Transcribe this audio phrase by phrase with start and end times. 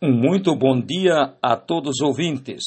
[0.00, 2.62] Um muito bom dia a todos os ouvintes.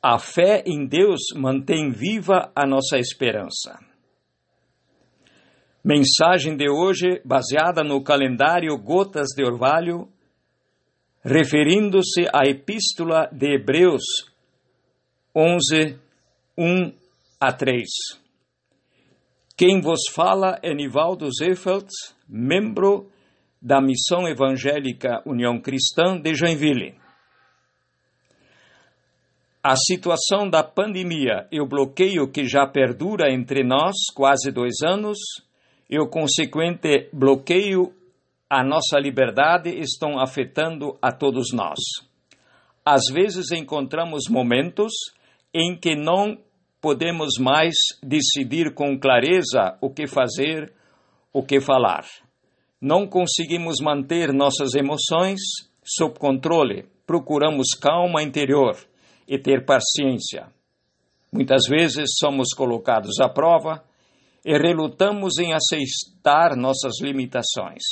[0.00, 3.76] A fé em Deus mantém viva a nossa esperança.
[5.84, 10.08] Mensagem de hoje baseada no calendário Gotas de Orvalho,
[11.24, 14.04] referindo-se à Epístola de Hebreus
[15.34, 15.98] 11,
[16.56, 16.92] 1
[17.40, 17.84] a 3.
[19.56, 21.88] Quem vos fala é Nivaldo Zefeld,
[22.28, 23.10] membro
[23.66, 26.94] da Missão Evangélica União Cristã de Joinville.
[29.60, 35.18] A situação da pandemia e o bloqueio que já perdura entre nós quase dois anos
[35.90, 37.92] e o consequente bloqueio
[38.48, 41.80] à nossa liberdade estão afetando a todos nós.
[42.84, 44.92] Às vezes encontramos momentos
[45.52, 46.38] em que não
[46.80, 50.72] podemos mais decidir com clareza o que fazer,
[51.32, 52.04] o que falar
[52.80, 55.40] não conseguimos manter nossas emoções
[55.84, 58.76] sob controle, procuramos calma interior
[59.26, 60.48] e ter paciência.
[61.32, 63.84] Muitas vezes somos colocados à prova
[64.44, 67.82] e relutamos em aceitar nossas limitações.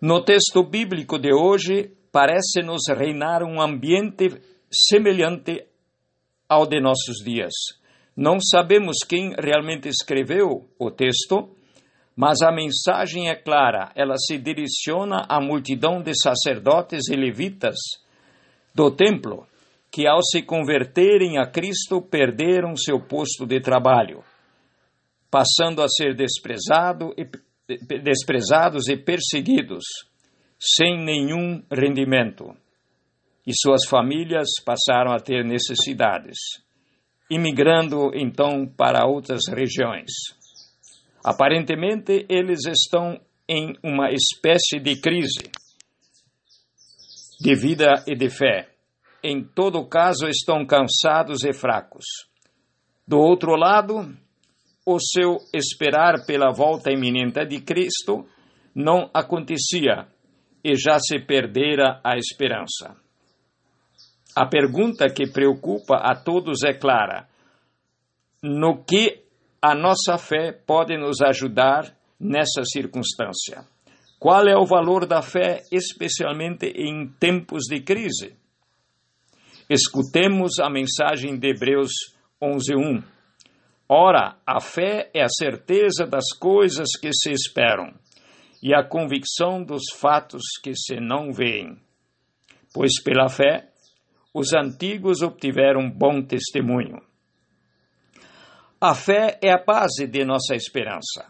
[0.00, 5.66] No texto bíblico de hoje, parece-nos reinar um ambiente semelhante
[6.48, 7.52] ao de nossos dias.
[8.16, 11.54] Não sabemos quem realmente escreveu o texto,
[12.18, 17.76] mas a mensagem é clara, ela se direciona à multidão de sacerdotes e levitas
[18.74, 19.46] do templo,
[19.88, 24.24] que ao se converterem a Cristo perderam seu posto de trabalho,
[25.30, 27.24] passando a ser desprezado e,
[28.02, 29.84] desprezados e perseguidos,
[30.58, 32.46] sem nenhum rendimento.
[33.46, 36.36] E suas famílias passaram a ter necessidades,
[37.30, 40.37] imigrando então para outras regiões.
[41.28, 45.50] Aparentemente, eles estão em uma espécie de crise
[47.38, 48.70] de vida e de fé.
[49.22, 52.06] Em todo caso, estão cansados e fracos.
[53.06, 54.16] Do outro lado,
[54.86, 58.26] o seu esperar pela volta iminente de Cristo
[58.74, 60.08] não acontecia
[60.64, 62.96] e já se perdera a esperança.
[64.34, 67.28] A pergunta que preocupa a todos é clara:
[68.42, 69.27] no que
[69.60, 73.64] a nossa fé pode nos ajudar nessa circunstância.
[74.18, 78.36] Qual é o valor da fé, especialmente em tempos de crise?
[79.70, 81.92] Escutemos a mensagem de Hebreus
[82.42, 83.02] 11:1.
[83.88, 87.92] Ora, a fé é a certeza das coisas que se esperam
[88.62, 91.78] e a convicção dos fatos que se não veem.
[92.74, 93.68] Pois pela fé
[94.34, 97.07] os antigos obtiveram bom testemunho.
[98.80, 101.26] A fé é a base de nossa esperança.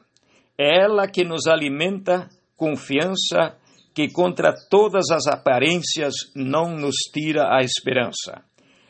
[0.59, 3.57] É ela que nos alimenta confiança
[3.95, 8.45] que contra todas as aparências não nos tira a esperança.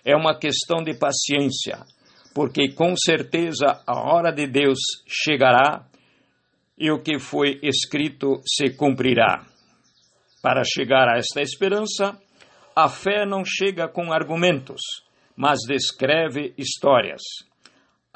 [0.04, 1.84] É uma questão de paciência,
[2.34, 5.86] porque com certeza a hora de Deus chegará
[6.76, 9.46] e o que foi escrito se cumprirá.
[10.42, 12.20] Para chegar a esta esperança,
[12.74, 14.80] a fé não chega com argumentos,
[15.36, 17.22] mas descreve histórias.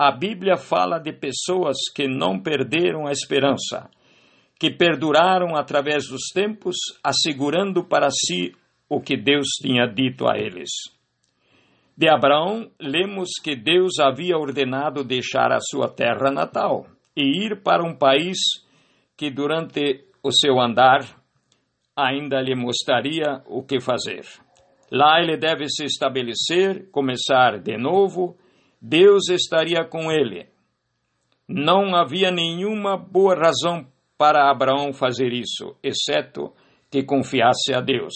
[0.04, 3.88] A Bíblia fala de pessoas que não perderam a esperança,
[4.58, 6.74] que perduraram através dos tempos,
[7.04, 8.52] assegurando para si
[8.88, 10.70] o que Deus tinha dito a eles.
[11.96, 17.88] De Abraão, lemos que Deus havia ordenado deixar a sua terra natal e ir para
[17.88, 18.38] um país
[19.16, 21.16] que, durante o seu andar,
[21.94, 24.24] ainda lhe mostraria o que fazer.
[24.90, 28.36] Lá ele deve se estabelecer, começar de novo
[28.84, 30.48] Deus estaria com ele.
[31.48, 33.86] Não havia nenhuma boa razão
[34.18, 36.52] para Abraão fazer isso, exceto
[36.90, 38.12] que confiasse a Deus.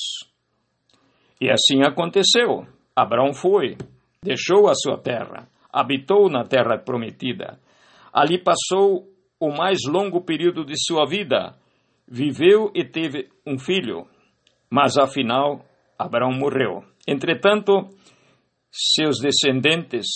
[1.40, 2.66] E assim aconteceu.
[2.96, 3.76] Abraão foi,
[4.20, 7.60] deixou a sua terra, habitou na terra prometida.
[8.12, 9.06] Ali passou
[9.38, 11.54] o mais longo período de sua vida,
[12.08, 14.08] viveu e teve um filho,
[14.68, 15.64] mas afinal
[15.96, 16.82] Abraão morreu.
[17.06, 17.88] Entretanto,
[18.72, 20.06] seus descendentes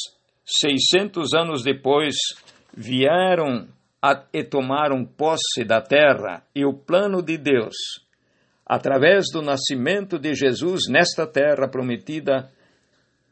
[0.59, 2.15] 600 anos depois,
[2.77, 3.69] vieram
[4.03, 7.75] a, e tomaram posse da terra e o plano de Deus,
[8.67, 12.51] através do nascimento de Jesus nesta terra prometida,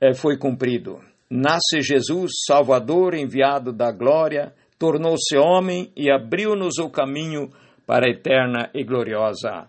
[0.00, 1.00] eh, foi cumprido.
[1.30, 7.50] Nasce Jesus, Salvador enviado da glória, tornou-se homem e abriu-nos o caminho
[7.86, 9.68] para a eterna e gloriosa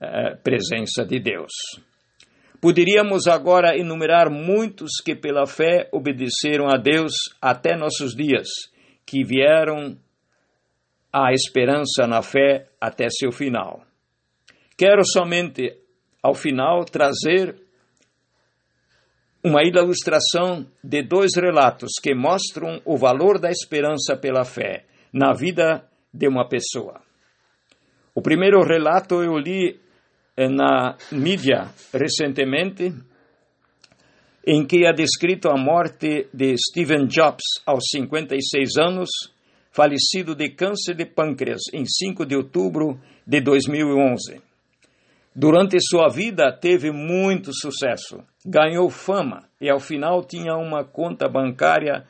[0.00, 1.52] eh, presença de Deus.
[2.62, 8.46] Poderíamos agora enumerar muitos que pela fé obedeceram a Deus até nossos dias,
[9.04, 9.98] que vieram
[11.12, 13.82] à esperança na fé até seu final.
[14.78, 15.76] Quero somente,
[16.22, 17.56] ao final, trazer
[19.42, 25.84] uma ilustração de dois relatos que mostram o valor da esperança pela fé na vida
[26.14, 27.00] de uma pessoa.
[28.14, 29.80] O primeiro relato eu li
[30.36, 32.92] na mídia recentemente,
[34.46, 39.10] em que é descrito a morte de Stephen Jobs aos 56 anos,
[39.70, 44.40] falecido de câncer de pâncreas em 5 de outubro de 2011.
[45.34, 52.04] Durante sua vida teve muito sucesso, ganhou fama e ao final tinha uma conta bancária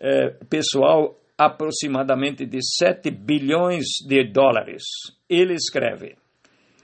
[0.00, 4.82] eh, pessoal aproximadamente de 7 bilhões de dólares.
[5.28, 6.16] Ele escreve: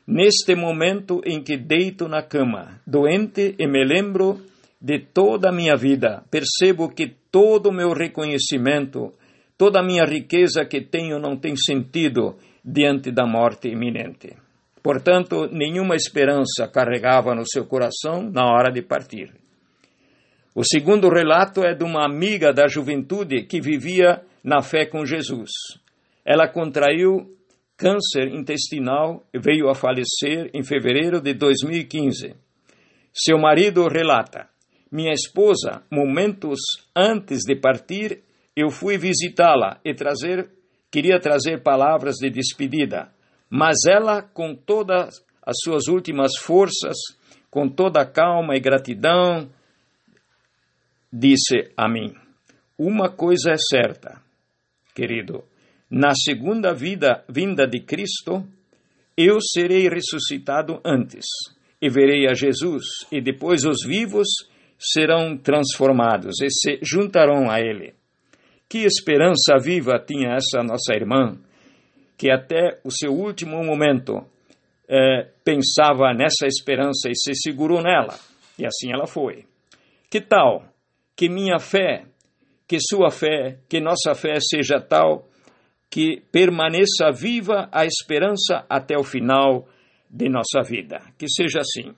[0.07, 4.41] Neste momento em que deito na cama, doente, e me lembro
[4.81, 9.15] de toda a minha vida, percebo que todo o meu reconhecimento,
[9.59, 14.37] toda a minha riqueza que tenho não tem sentido diante da morte iminente.
[14.81, 19.33] Portanto, nenhuma esperança carregava no seu coração na hora de partir.
[20.55, 25.51] O segundo relato é de uma amiga da juventude que vivia na fé com Jesus.
[26.25, 27.36] Ela contraiu
[27.77, 32.35] câncer intestinal veio a falecer em fevereiro de 2015.
[33.13, 34.49] Seu marido relata:
[34.91, 36.59] Minha esposa, momentos
[36.95, 38.23] antes de partir,
[38.55, 40.51] eu fui visitá-la e trazer,
[40.91, 43.13] queria trazer palavras de despedida.
[43.49, 46.97] Mas ela, com todas as suas últimas forças,
[47.51, 49.49] com toda a calma e gratidão,
[51.13, 52.15] disse a mim:
[52.79, 54.21] Uma coisa é certa,
[54.95, 55.45] querido,
[55.91, 58.47] na segunda vida, vinda de Cristo,
[59.17, 61.25] eu serei ressuscitado antes
[61.81, 64.29] e verei a Jesus, e depois os vivos
[64.79, 67.95] serão transformados e se juntarão a Ele.
[68.69, 71.39] Que esperança viva tinha essa nossa irmã
[72.17, 74.27] que até o seu último momento
[74.89, 78.19] é, pensava nessa esperança e se segurou nela.
[78.59, 79.45] E assim ela foi.
[80.11, 80.65] Que tal
[81.15, 82.05] que minha fé,
[82.67, 85.29] que sua fé, que nossa fé seja tal
[85.91, 89.69] que permaneça viva a esperança até o final
[90.11, 91.01] de nossa vida.
[91.19, 91.95] Que seja assim.